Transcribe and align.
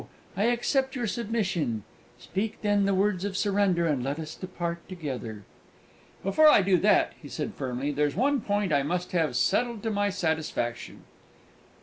I 0.35 0.45
accept 0.45 0.95
your 0.95 1.05
submission. 1.05 1.83
Speak, 2.17 2.63
then, 2.63 2.85
the 2.87 2.95
words 2.95 3.23
of 3.23 3.37
surrender, 3.37 3.85
and 3.85 4.03
let 4.03 4.17
us 4.17 4.33
depart 4.33 4.89
together!" 4.89 5.43
"Before 6.23 6.47
I 6.47 6.63
do 6.63 6.77
that," 6.79 7.13
he 7.21 7.27
said 7.29 7.53
firmly, 7.53 7.91
"there's 7.91 8.15
one 8.15 8.41
point 8.41 8.73
I 8.73 8.81
must 8.81 9.11
have 9.11 9.35
settled 9.35 9.83
to 9.83 9.91
my 9.91 10.09
satisfaction." 10.09 11.03